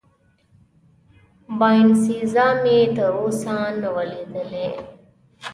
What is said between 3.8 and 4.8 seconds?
نه وه لیدلې.